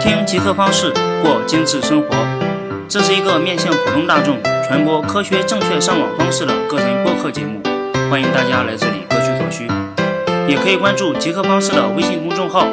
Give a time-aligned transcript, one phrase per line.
[0.00, 0.90] 听极客方式
[1.22, 2.08] 过精致生活，
[2.88, 7.62] 这是一个面向普通大众传播科学正确上网方式的个人播客节目，
[8.10, 9.68] 欢迎大家来这里各取所需。
[10.48, 12.66] 也可以关注极客方式的微信公众号，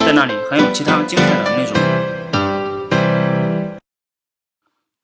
[0.00, 1.72] 在那里还有其他精彩的内容。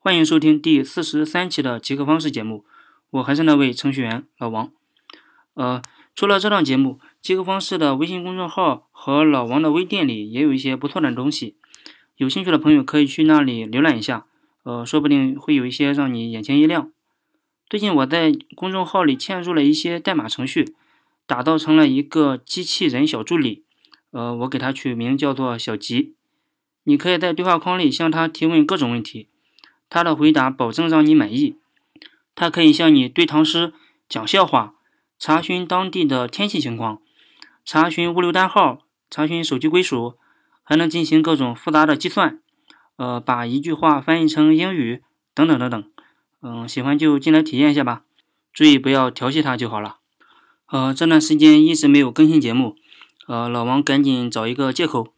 [0.00, 2.64] 欢迎收听第四十三期的极客方式节目，
[3.10, 4.70] 我还是那位程序员老王。
[5.54, 5.80] 呃，
[6.16, 11.56] 除了这档节目，极客方式的微信公众号和老王的微店里也有一些不错的东西，
[12.16, 14.26] 有兴趣的朋友可以去那里浏览一下，
[14.62, 16.90] 呃，说不定会有一些让你眼前一亮。
[17.68, 20.74] 最近我在公众号里嵌入了一些代码程序，
[21.26, 23.64] 打造成了一个机器人小助理，
[24.12, 26.14] 呃，我给它取名叫做小吉。
[26.84, 29.28] 你可以在对话框里向他提问各种问题。
[29.90, 31.56] 他的回答保证让你满意。
[32.34, 33.72] 他可以向你对唐诗、
[34.08, 34.74] 讲笑话、
[35.18, 37.02] 查询当地的天气情况、
[37.70, 38.78] 查询物流单号、
[39.10, 40.16] 查询手机归属，
[40.64, 42.40] 还能进行各种复杂的计算。
[42.96, 45.02] 呃，把一句话翻译成英语，
[45.34, 45.90] 等等等等。
[46.40, 48.04] 嗯，喜欢就进来体验一下吧。
[48.54, 49.98] 注意不要调戏他就好了。
[50.68, 52.74] 呃，这段时间一直没有更新节目，
[53.26, 55.12] 呃，老王赶紧找一个借口。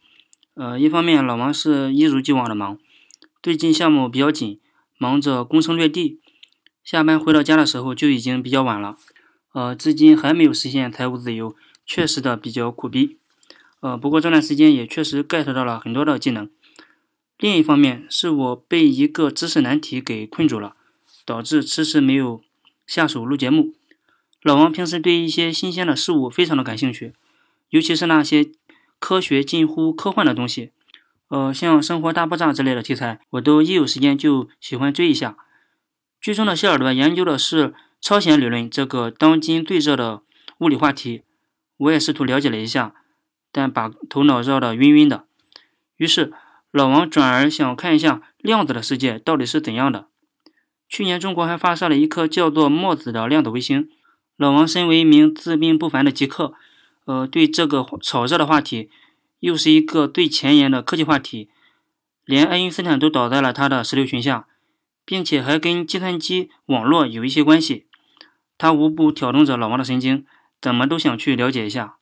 [0.55, 2.77] 呃，一方面老王是一如既往的忙。
[3.41, 4.59] 最近项目比较紧，
[4.97, 6.19] 忙着攻城略地，
[6.83, 8.97] 下班回到家的时候就已经比较晚了。
[9.53, 13.17] 呃，至今还没有实现财务自由，确实的比较苦逼。
[13.79, 16.49] 呃，不过这段时间也确实 get 到了很多的技能。
[17.37, 20.75] 另一方面，是我被一个知识难题给困住了，
[21.25, 22.43] 导致迟迟没有
[22.85, 23.73] 下手录节目。
[24.43, 27.13] 老王平时对一些新鲜的事物非常的感兴趣，
[27.69, 28.51] 尤其是那些
[28.99, 30.71] 科学近乎科幻的东西。
[31.29, 35.37] 呃，像《生活大爆炸》之类的题材，我都一有时间就喜欢追一下。
[36.19, 40.21] 剧中的谢尔顿研究的是超弦理论这个当今最热的
[40.59, 41.23] 物理话题，
[41.81, 42.93] 我也试图了解了一下，
[43.51, 45.25] 但把头脑绕得晕晕的。
[45.97, 46.31] 于是
[46.71, 50.07] 老王转而想看一下量子的世界到底是怎样的。
[50.87, 53.89] 去年中国还发射了一颗叫做墨子的量子卫星。
[54.37, 56.53] 老王身为一名自命不凡的极客，
[57.05, 58.89] 呃，对这个炒热的话题。
[59.39, 61.49] 又是一个最前沿的科技话题，
[62.25, 64.45] 连爱因斯坦都倒在了他的石榴裙下，
[65.03, 67.87] 并且还跟计算机网络有一些关系。
[68.59, 70.25] 他无不挑动着老王的神经，
[70.61, 71.97] 怎么都想去了解一下。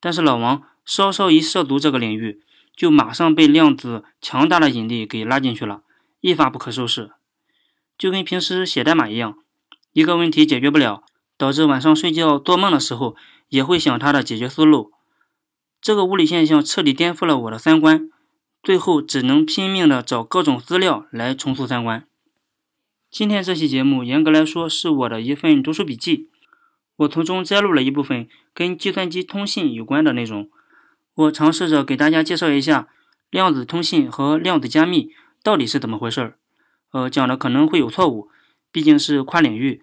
[0.00, 2.40] 但是老王稍稍一涉足这个领域，
[2.74, 5.82] 就马上被量子强大的引力给拉进去了，
[6.20, 7.10] 一发不可收拾。
[7.98, 9.36] 就跟平时写代码一样，
[9.92, 11.02] 一个问题解决不了，
[11.36, 13.14] 导致晚上睡觉做梦的时候
[13.48, 14.92] 也会想它的解决思路。
[15.82, 18.08] 这个物理现象彻底颠覆了我的三观，
[18.62, 22.06] 最后只能拼命的找各种资料来重塑三观。
[23.10, 26.28] 今天这期节目严格来说是我的一份读书笔记，
[27.00, 30.50] 我从中摘录了一部分跟计算机通信有关的内容。
[31.14, 32.88] 我尝试着给大家介绍一下
[33.30, 35.10] 量子通信和量子加密
[35.42, 36.36] 到底是怎么回事儿。
[36.92, 38.28] 呃，讲的可能会有错误，
[38.70, 39.82] 毕竟是跨领域。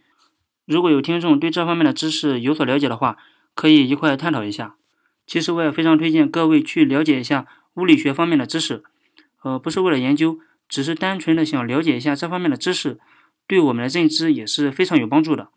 [0.65, 3.17] 如果有听众对这方面的知识有所了解的话，
[3.55, 4.75] 可以一块探讨一下。
[5.25, 8.83] 其实我也非常推荐各位去了解一下物理学方面的知识，
[9.41, 10.39] 呃，不是为了研究，
[10.69, 12.99] 只是单纯的想了解一下这方面的知识，
[13.47, 15.49] 对我们的认知也是非常有帮助的。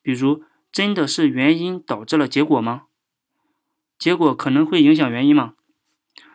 [0.00, 0.42] 比如，
[0.74, 2.86] 真的是原因导致了结果吗？
[3.96, 5.54] 结果可能会影响原因吗？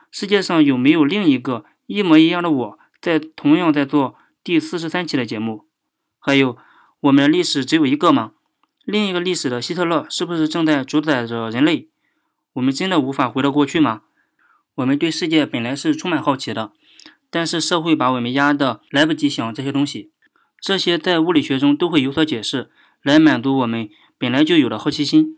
[0.10, 5.66] 世界上有没有另一个一模一样的我在同样在做第四十三期的节目？
[6.20, 6.58] 还有，
[7.02, 8.32] 我们的历史只有一个吗？
[8.86, 11.90] 另一个历史的希特勒是不是正在主宰着人类？
[12.54, 14.04] 我们真的无法回到过去吗？
[14.76, 16.72] 我们对世界本来是充满好奇的，
[17.30, 20.14] 但是社会把我们压得来不及想这些东西。
[20.62, 22.72] 这些在物理学中都会有所解释，
[23.04, 25.38] 来满足我们本来就有的好奇心。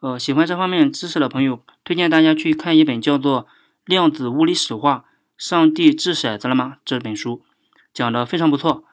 [0.00, 3.44] 呃，喜欢这方面知识的朋友，推荐大家去看一本叫做
[3.84, 5.04] 《量子物理史话：
[5.36, 7.42] 上帝掷骰子了吗》这本书，
[7.94, 8.84] 讲的非常不错。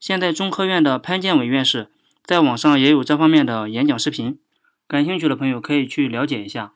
[0.00, 1.90] 现在中科院的潘建伟院士
[2.24, 4.38] 在网上也有这方面的演讲视频，
[4.88, 6.72] 感兴趣的朋友可以去了解一下。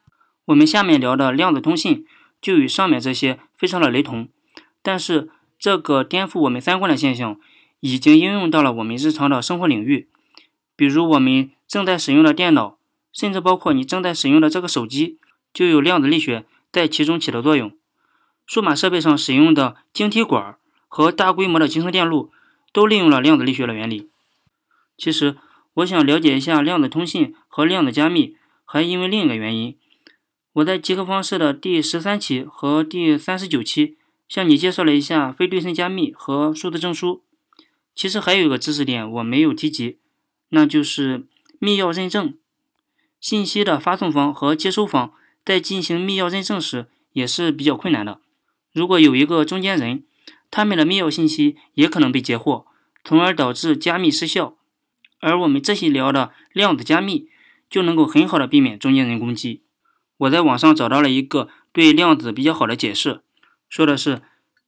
[0.47, 2.06] 我们下面聊的量子通信
[2.41, 4.28] 就与上面这些非常的雷同，
[4.83, 5.28] 但是
[5.59, 7.39] 这个颠覆我们三观的现象
[7.80, 10.09] 已经应用到了我们日常的生活领域，
[10.74, 12.78] 比如我们正在使用的电脑，
[13.12, 15.18] 甚至包括你正在使用的这个手机，
[15.53, 17.76] 就有量子力学在其中起的作用。
[18.47, 20.56] 数码设备上使用的晶体管
[20.88, 22.32] 和大规模的集成电路
[22.72, 24.09] 都利用了量子力学的原理。
[24.97, 25.36] 其实，
[25.74, 29.76] 我想了解一下量子通信和量子加密，还因为另一个原因。
[30.54, 33.97] 我在极客方式的第十三期和第三十九期
[34.28, 37.22] 向你介绍了一下非对称加密和数字证书。
[37.94, 39.98] 其实还有一个知识点我没有提及，
[40.48, 41.26] 那就是
[41.59, 42.37] 密钥认证。
[43.21, 45.13] 信息的发送方和接收方
[45.45, 48.21] 在进行密钥认证时也是比较困难的。
[48.72, 50.05] 如果有一个中间人，
[50.51, 52.66] 他们的密钥信息也可能被截获，
[53.03, 54.57] 从而导致加密失效。
[55.21, 57.28] 而我们这些聊的量子加密，
[57.69, 59.63] 就能够很好的避免中间人攻击。
[60.19, 63.22] 我在网上找到了一个对量子比较好的解释，
[63.69, 64.22] 说的是，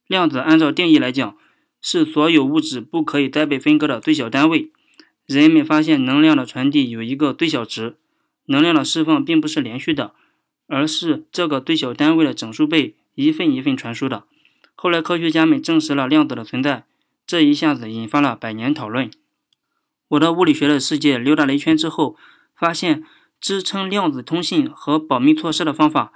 [0.07, 1.37] 量子按照定义来讲，
[1.79, 4.71] 是所有物质不可以再被分割的最小单位。
[5.39, 7.95] 人们发现能量的传递有一个最小值，
[8.47, 10.13] 能量的释放并不是连续的，
[10.67, 14.25] 而是这个最小单位的整数倍一份一份传输的。
[14.75, 16.85] 后来科学家们证实了量子的存在，
[17.25, 19.09] 这一下子引发了百年讨论。
[20.09, 22.17] 我到物理学的世界溜达了一圈之后，
[22.53, 23.03] 发现
[23.39, 26.11] 支撑量子通信和保密措施的方法，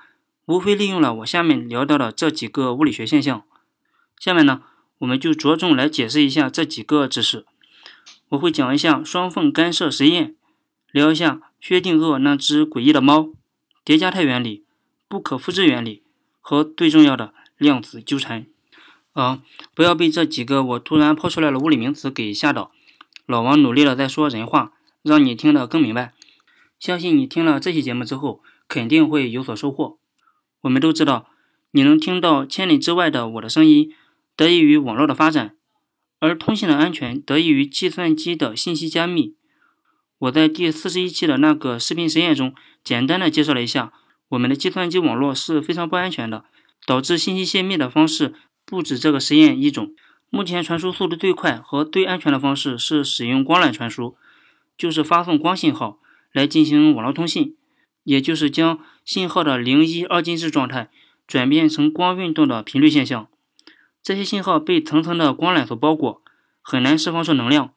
[0.47, 3.43] 无非利用了我下面聊到的这几个物理学现象。
[4.19, 4.63] 下面呢，
[4.97, 7.45] 我们就着重来解释一下这几个知识。
[8.35, 10.35] 我会讲一下双缝干涉实验，
[10.91, 13.29] 聊一下薛定谔那只诡异的猫，
[13.83, 14.63] 叠加态原理、
[15.07, 16.03] 不可复制原理
[16.41, 18.45] 和最重要的量子纠缠。
[19.13, 19.41] 啊，
[19.73, 22.71] 不要被这几个我突然抛出来的物理名词给吓到。
[23.25, 26.13] 老王努力的在说人话，让你听得更明白。
[26.77, 29.97] 相信你听了这期节目之后，肯定会有所收获。
[30.61, 31.29] 我们都知道，
[31.71, 33.93] 你能听到千里之外的我的声音，
[34.35, 35.54] 得益于网络的发展，
[36.25, 39.35] 而通信的安全得益于计算机的信息加密。
[40.17, 43.93] 我在第四十一期的那个视频实验中，简单的介绍了一下，
[44.29, 46.45] 我们的计算机网络是非常不安全的，
[46.87, 48.33] 导致信息泄密的方式
[48.65, 49.93] 不止这个实验一种。
[50.31, 54.17] 目前传输速度最快和最安全的方式是使用光缆传输，
[54.77, 55.99] 就是发送光信号
[56.33, 57.55] 来进行网络通信，
[58.03, 60.89] 也就是将信号的零一二进制状态
[61.27, 63.27] 转变成光运动的频率现象。
[64.05, 66.21] 这些信号被层层的光缆所包裹，
[66.61, 67.73] 很难释放出能量。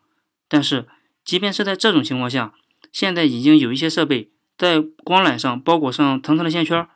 [0.46, 0.86] 但是，
[1.24, 2.52] 即便是在这种情况下，
[2.92, 6.86] 现在已经有一些设备在光缆上包裹上层层的线圈，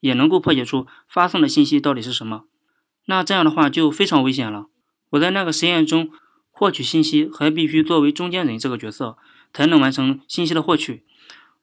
[0.00, 2.44] 也能够破解出发送的信息到底是什么。
[3.06, 4.66] 那这样的话就非常危险了。
[5.08, 6.10] 我在那个实验中
[6.50, 9.16] 获取信息，还必须作为中间人这个角色
[9.54, 11.02] 才能完成信息的获取。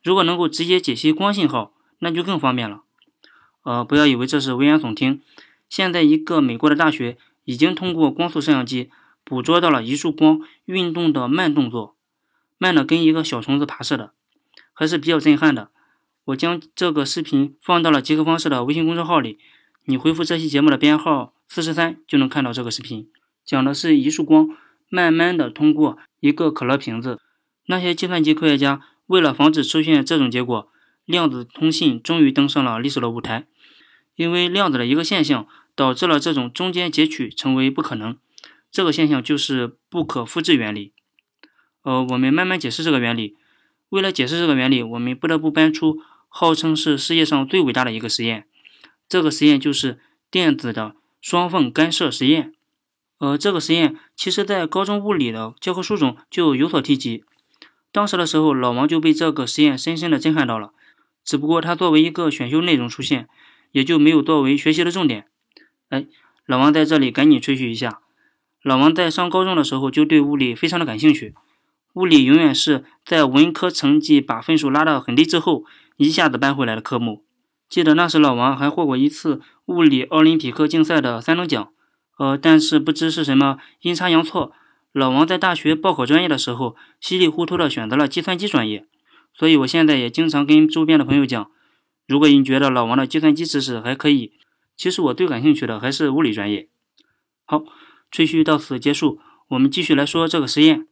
[0.01, 2.81] 如果能够直接解析光信号，那就更方便了。
[3.61, 5.21] 呃，不要以为这是危言耸听。
[5.73, 8.91] 现在一个美国的大学已经通过光速摄像机
[9.23, 11.95] 捕捉到了一束光运动的慢动作，
[12.59, 14.13] 慢的跟一个小虫子爬似的，
[14.71, 15.71] 还是比较震撼的。
[16.25, 19.39] 我将这个视频放到了极客方式的微信公众号里，
[19.85, 23.09] 你回复这期节目的编号四十三就能看到这个视频。
[23.43, 24.55] 讲的是一束光
[24.89, 27.19] 慢慢的通过一个可乐瓶子。
[27.65, 30.69] 那些计算机科学家为了防止出现这种结果，
[31.05, 33.47] 量子通信终于登上了历史的舞台。
[34.15, 38.17] 因为量子的一个现象导致了这种中间截取成为不可能。
[38.71, 40.93] 这个现象就是不可复制原理。
[41.83, 43.37] 呃，我们慢慢解释这个原理。
[43.89, 48.47] 为了解释这个原理，我们不得不搬出号称是世界上最伟大的一个实验。
[49.07, 49.99] 这个实验就是
[50.31, 52.53] 电子的双缝干涉实验。
[53.19, 57.23] 呃，这个实验其实在高中物理的教科书中就有所提及。
[57.91, 60.71] 当时的时候，老王就被这个实验深深的震撼到了。
[61.23, 63.29] 只不过他作为一个选修内容出现，
[63.71, 65.27] 也就没有作为学习的重点。
[65.93, 66.07] 哎，
[66.47, 67.99] 老王在这里赶紧吹嘘一下，
[68.63, 71.35] 老王在上高中的时候就对物理非常的感兴趣。
[71.93, 75.65] 物理永远是在文科成绩把分数拉得很低之后，
[75.97, 77.23] 一下子搬回来的科目。
[77.69, 81.69] 记得那时老王还获过一次物理奥林匹克竞赛的三等奖。
[82.17, 84.51] 呃，但是不知是什么阴差阳错，
[84.91, 88.87] 老王在大学报考专业的时候，稀里糊涂的选择了计算机专业。
[89.35, 91.51] 所以我现在也经常跟周边的朋友讲，
[92.07, 94.31] 如果你觉得老王的计算机知识还可以，
[94.75, 96.69] 其实我最感兴趣的还是物理专业。
[97.45, 97.63] 好，
[98.11, 100.87] 吹嘘到此结束，我们继续来说这个实验。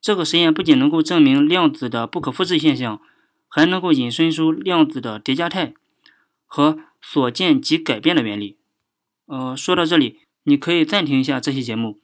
[0.00, 3.00] 这个实验不仅能够证明量子的不可复制现象，
[3.48, 5.74] 还能够引申出量子的叠加态
[6.46, 8.58] 和所见即改变的原理。
[9.26, 10.20] 呃，说到这里。
[10.46, 11.98] 你可以暂停一下这期节目，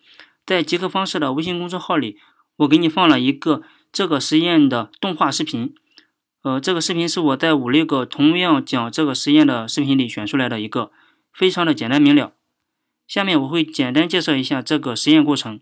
[0.47, 2.17] 在极客方式的微信公众号里，
[2.57, 5.75] 我给你放了一个这个实验的动画视频。
[6.43, 10.91] 呃，这个视频是我在五六个同样讲这个实验的视频里选出来的一个，
[11.33, 12.33] 非常的简单明了。
[13.07, 15.61] 下面我会简单介绍一下这个实验过程，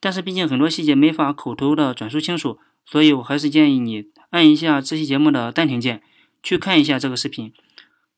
[0.00, 6.02] 但是毕竟很多细节没法口头的转述清楚，所以我还是建议你按一下这期节目的暂停键，
[6.42, 7.52] 去看一下这个视频，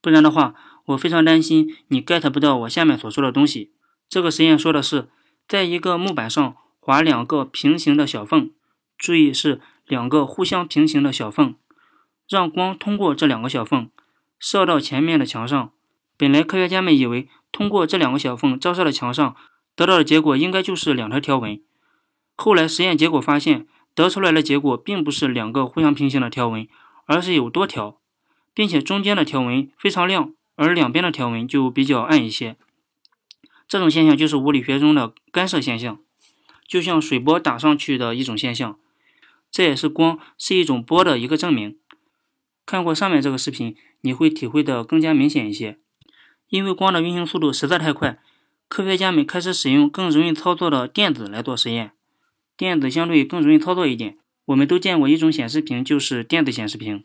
[0.00, 0.54] 不然的话。
[0.86, 3.70] 我非常担心你 get 不到我下面所说的东西。
[4.08, 5.08] 这个实验说的是，
[5.46, 8.50] 在一个木板上划两个平行的小缝，
[8.98, 11.54] 注意是两个互相平行的小缝，
[12.30, 13.90] 让光通过这两个小缝，
[14.38, 15.72] 射到前面的墙上。
[16.16, 19.34] 本来科学家们以为通过这两个小缝照射的墙上
[19.74, 21.60] 得到的结果应该就是两条条纹，
[22.36, 26.68] 后来实验结果发现，得出来的结果并不是两个互相平行的条纹，
[27.06, 27.98] 而是有多条，
[28.54, 30.32] 并且中间的条纹非常亮。
[30.54, 32.56] 而两边的条纹就比较暗一些。
[33.66, 35.98] 这种现象就是物理学中的干涉现象，
[36.68, 38.78] 就像水波打上去的一种现象。
[39.50, 41.79] 这也是光是一种波的一个证明。
[42.70, 45.80] 看过上面这个视频，你会体会的更加明显一些。
[46.48, 48.20] 因为光的运行速度实在太快，
[48.68, 51.90] 科学家们开始使用更容易操作的电子来做实验。
[52.56, 57.02] 电子相对更容易操作一点，我们都见过一种显示屏，就是电子显示屏。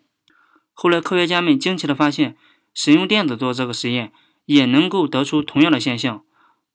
[0.72, 2.38] 后来科学家们惊奇的发现，
[2.75, 4.13] 使用电子做这个实验，
[4.45, 6.24] 也能够得出同样的现象，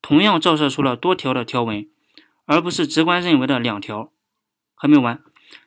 [0.02, 1.88] 同样照射出了多条的条纹，
[2.44, 4.11] 而不是直观认为的两条。
[4.75, 5.23] 还没完。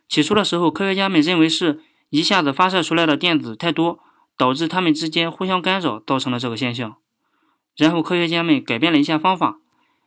[0.09, 1.79] 起初的时候，科学家们认为是
[2.13, 3.97] 一下子发射出来的电子太多，
[4.37, 6.97] 导致它们之间互相干扰，造成了这个现象。
[7.75, 9.57] 然后科学家们改变了一下方法，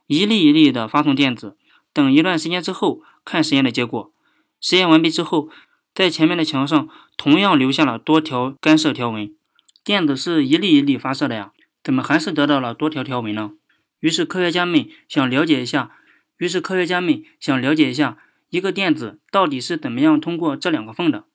[0.05, 1.57] 一粒一粒的发送电子，
[1.91, 4.13] 等一段时间之后看实验的结果。
[4.61, 5.49] 实验完毕之后，
[5.93, 6.87] 在前面的墙上
[7.17, 9.35] 同样留下了多条干涉条纹。
[9.83, 11.51] 电子是一粒一粒发射的呀，
[11.83, 13.51] 怎么还是得到了多条条纹呢？
[13.99, 15.91] 于是科学家们想了解一下，
[16.37, 18.17] 于是科学家们想了解一下。
[18.49, 21.25] 一个电子到底是怎么样通过这两个缝的？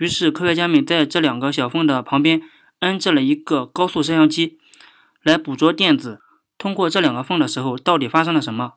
[0.00, 2.40] 于是科学家们在这两个小缝的旁边
[2.78, 4.56] 安置了一个高速摄像机，
[5.22, 6.22] 来捕捉电子
[6.56, 8.76] 通过这两个缝的时候到底发生了什么。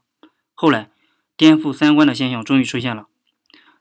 [0.54, 0.92] 后来，
[1.38, 3.08] 颠覆三观的现象终于出现了。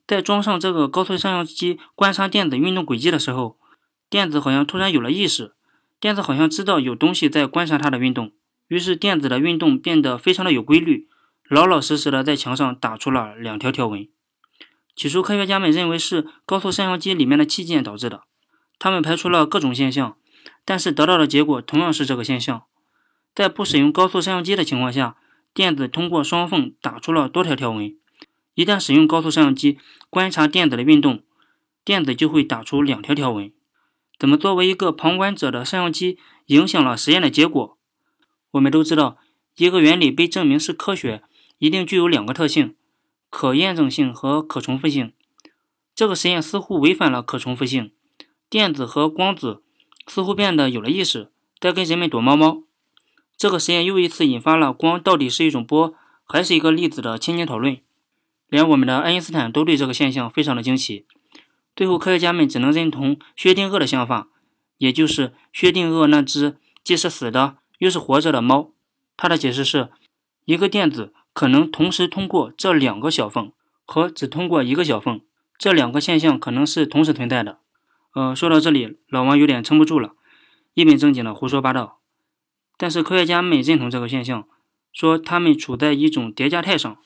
[0.06, 3.58] 在装上这个高速摄像机观察电子运动轨迹的时候，
[4.08, 5.54] 电子好像突然有了意识，
[5.98, 8.30] 电子好像知道有东西在观察它的运动，
[8.68, 11.08] 于是电子的运动变得非常的有规律。
[11.48, 14.06] 老老实实的在墙上打出了两条条纹。
[14.94, 18.24] 起初，科学家们认为是高速摄像机里面的器件导致的，
[18.78, 20.16] 他们排除了各种现象，
[20.64, 22.64] 但是得到的结果同样是这个现象。
[23.34, 25.16] 在不使用高速摄像机的情况下，
[25.54, 27.96] 电子通过双缝打出了多条条纹。
[28.54, 29.78] 一旦使用高速摄像机
[30.10, 31.22] 观察电子的运动，
[31.84, 33.50] 电子就会打出两条条纹。
[34.18, 37.78] 怎么作为一个旁观者的摄像机影响了实验的结果？
[38.50, 39.16] 我们都知道，
[39.56, 41.22] 一个原理被证明是科学。
[41.58, 42.74] 一定具有两个特性：
[43.32, 45.14] 可验证性和可重复性。
[45.94, 47.92] 这个实验似乎违反了可重复性，
[48.50, 49.62] 电子和光子
[50.06, 52.62] 似乎变得有了意识，在跟人们躲猫猫。
[53.38, 57.78] 这个实验又一次引发了光到底是一种波还是一个粒子的千年讨论。
[58.48, 61.06] 连我们的爱因斯坦都对这个现象非常的惊奇。
[61.74, 64.28] 最后，科学家们只能认同薛定谔的想法，
[64.76, 68.72] 也就是薛定谔那只既是死的又是活着的猫。
[69.16, 69.88] 他的解释是
[70.44, 71.14] 一个电子。
[71.32, 73.52] 可能同时通过这两个小缝
[73.84, 75.20] 和只通过一个小缝，
[75.56, 77.58] 这两个现象可能是同时存在的。
[78.14, 80.12] 呃，说到这里，老王有点撑不住了，
[80.74, 82.00] 一本正经的胡说八道。
[82.76, 84.46] 但是科学家们认同这个现象，
[84.92, 86.96] 说它们处在一种叠加态上。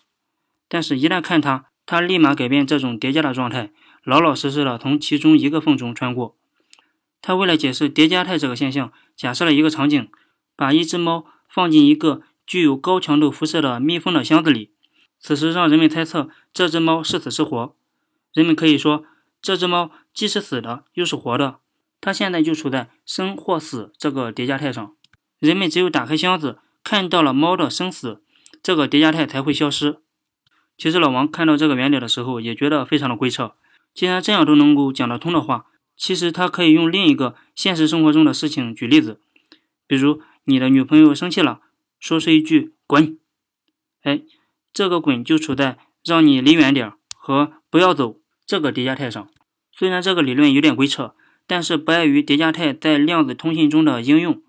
[0.68, 3.70] 但是，一旦看它，它立马改变这种叠加的状态，
[4.02, 6.36] 老老实实的从其中一个缝中穿过。
[7.22, 10.08] 他为了解释叠加态这个现象，假设了一个场景，
[10.56, 12.22] 把一只猫放进一个。
[12.46, 14.70] 具有高强度辐射的密封的箱子里，
[15.18, 17.74] 此时让人们猜测这只猫是死是活。
[18.32, 19.04] 人们可以说，
[19.42, 21.58] 这只猫既是死的，又是活的。
[22.00, 24.94] 它现在就处在生或死这个叠加态上。
[25.40, 28.22] 人们只有打开箱子，看到了猫的生死，
[28.62, 29.98] 这个叠加态才会消失。
[30.78, 33.54] 其实老王看到这个原理的时候，也觉得非常的规扯。
[33.92, 39.18] 既然这样都能够讲得通的话，其实他可以用另一个现实生活中的事情举例子，
[39.86, 41.60] 比如你的女朋友生气了。
[42.06, 43.18] 说出一句“滚”，
[44.04, 44.22] 哎，
[44.72, 49.28] 这个“滚”就处在让你离远点和不要走这个叠加态上。
[49.72, 51.16] 虽然这个理论有点鬼扯，
[51.48, 54.40] 但是不碍于叠加态在量子通信中的应用。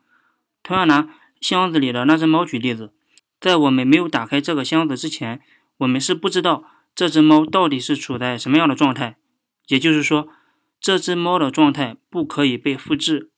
[0.62, 1.10] 同样拿
[1.42, 2.94] 箱子里的那只猫举例子，
[3.42, 5.42] 在我们没有打开这个箱子之前，
[5.78, 9.18] 我们是不知道这只猫到底是处在什么样的状态。
[9.66, 10.28] 也就是说，
[10.80, 13.32] 这只猫的状态不可以被复制。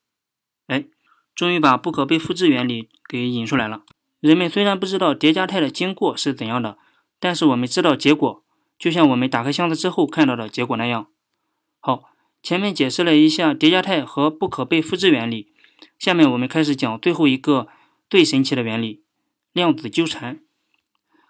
[0.68, 0.88] 哎，
[1.34, 3.84] 终于把不可被复制原理给引出来了。
[4.20, 6.78] 人们虽然不知道叠加态的经过是怎样的，
[7.22, 8.44] 但是我们知道结果，
[8.78, 11.08] 就像我们打开箱子之后看到的结果那样。
[11.80, 12.04] 好，
[12.44, 15.54] 前面解释了一下叠加态和不可被复制原理，
[15.98, 17.70] 下面我们开始讲最后一个
[18.10, 19.04] 最神奇的原理——
[19.54, 20.42] 量子纠缠。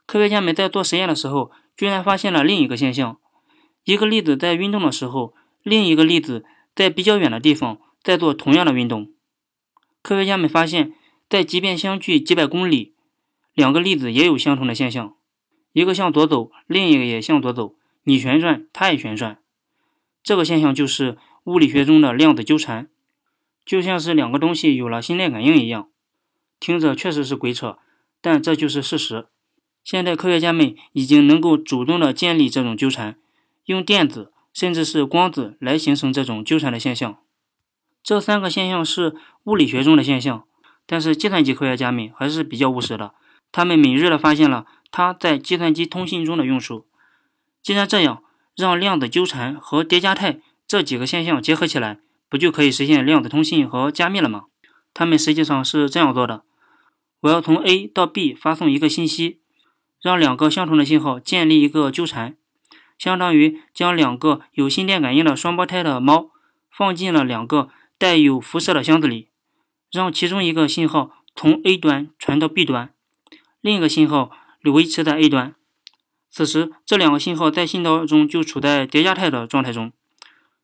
[0.08, 3.20] 科学家们在做实验的时候，居然发现了另一个现象：
[3.84, 6.44] 一个粒子在运动的时候，另一个粒子
[6.74, 9.12] 在比较远的地方在做同样的运动。
[10.02, 10.96] 科学家们发现。
[11.30, 12.96] 在即便相距几百公里，
[13.54, 15.16] 两个粒子也有相同的现象，
[15.74, 19.38] 一个向左走，另一个也向左走，你旋转，它也旋转。
[20.24, 22.90] 这个现象就是物理学中的量子纠缠，
[23.64, 25.90] 就像是两个东西有了心电感应一样。
[26.60, 27.78] 听着确实是鬼扯，
[28.20, 29.28] 但这就是事实。
[29.84, 33.20] 现在科学家们已经能够主动的建立这种纠缠，
[33.66, 37.20] 用电子甚至是光子来形成这种纠缠的现象。
[38.02, 40.44] 这三个现象是物理学中的现象，
[40.92, 43.14] 但是计算机科学家们还是比较务实的，
[43.52, 46.88] 他们敏锐地发现了它在计算机通信中的用处。
[47.62, 48.24] 既然这样，
[48.56, 54.46] 让量子纠缠和叠加态这几个现象结合起来，不就可以实现量子通信和加密了吗？
[54.92, 56.42] 他们实际上是这样做的：
[57.20, 59.42] 我要从 A 到 B 发送一个信息，
[60.02, 62.36] 让两个相同的信号建立一个纠缠，
[62.98, 66.32] 相当于将两个有心电感应的双胞胎的猫
[66.72, 67.70] 放进了两个
[68.00, 69.29] 带有辐射的箱子里，
[69.92, 72.94] 让其中一个信号从 A 端传到 B 端，
[73.62, 74.32] 另一个信号
[74.64, 75.56] 维持在 A 端。
[76.30, 79.92] 此时，这两个信号在信道中就处在叠加态的状态中。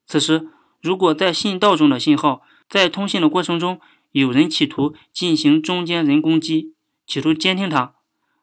[0.06, 0.48] 此时，
[0.82, 6.74] 如果在信道中的信号在通信的过程中，有人企图进行中间人攻击，
[7.08, 7.96] 企图监听它，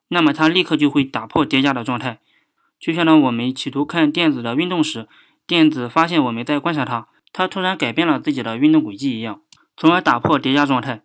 [0.09, 2.19] 那么它立刻就会打破叠加的状态。
[2.81, 5.07] 就像当我们企图看电子的运动时，
[5.47, 9.42] 电子发现我们在观察它，它突然改变了自己的运动轨迹一样，
[9.77, 11.03] 从而打破叠加状态。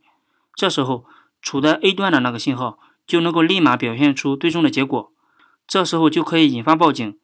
[0.56, 1.06] 这时候，
[1.42, 5.14] 处在 A 端的那个信号就能够立马表现出最终的结果。
[5.68, 7.18] 这时候就可以引发报警，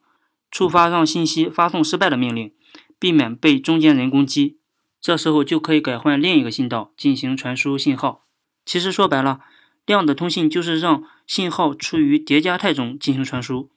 [0.50, 2.52] 触发让信息发送失败的命令，
[2.98, 4.58] 避免被中间人攻击。
[5.00, 8.24] 这时候就可以改换另一个信道进行传输信号。
[8.64, 9.40] 其实说白了，
[9.84, 13.70] 量子通信就是让信号处于叠加态中进行传输。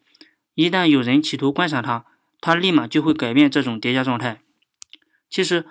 [0.54, 2.06] 一旦有人企图观察它，
[2.40, 4.42] 它立马就会改变这种叠加状态。
[5.30, 5.66] 其实，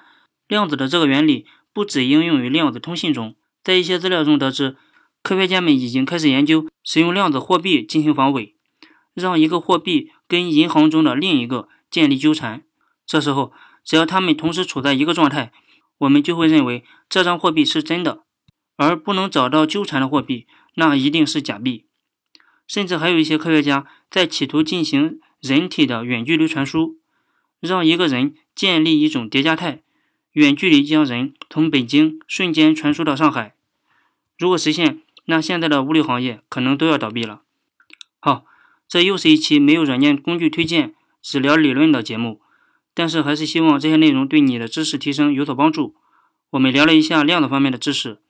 [0.46, 1.46] 量子的这个原理
[1.76, 4.78] 不止应用于量子通信中，在一些资料中得知，
[5.23, 8.56] 科学家们已经开始研究使用量子货币进行防伪。
[9.12, 12.62] 让一个货币跟银行中的另一个建立纠缠，
[13.04, 13.52] 这时候
[13.85, 15.52] 只要他们同时处在一个状态，
[15.99, 18.23] 我们就会认为这张货币是真的，
[18.76, 21.85] 而不能找到纠缠的货币，那一定是假币。
[22.66, 26.97] 甚至还有一些科学家在企图进行人体的远距离传输，
[27.61, 29.83] 让一个人建立一种叠加态，
[30.37, 33.55] 远距离将人从北京瞬间传输到上海。
[34.37, 37.40] 如果实现，那现在的物流行业可能都要倒闭了。
[38.20, 38.44] 好。
[38.88, 42.40] 这又是一期没有软件工具推荐，只聊理论的节目，
[42.94, 45.96] 但是还是希望这些内容对你的知识提升有所帮助。
[46.51, 48.20] 我们聊了一下量子方面的知识，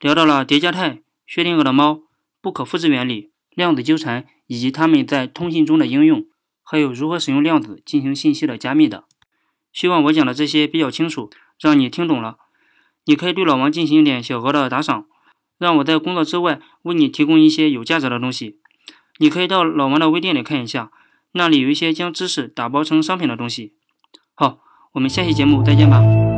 [0.00, 2.02] 聊到了叠加态、薛定谔的猫、
[2.42, 6.26] 不可复制原理、量子纠缠以及它们在通信中的应用，
[6.62, 9.04] 还有如何使用量子进行信息的加密的。
[9.72, 11.30] 希望我讲的这些比较清楚，
[11.62, 12.36] 让你听懂了。
[13.06, 15.06] 你可以对老王进行一点小额的打赏，
[15.58, 18.58] 让我在工作之外为你提供一些有价值的东西。
[19.18, 20.90] 你可以到老王的微店里看一下，
[21.32, 23.74] 那里有一些将知识打包成商品的东西。
[24.34, 24.58] 好，
[24.92, 26.31] 我们下期节目再见吧。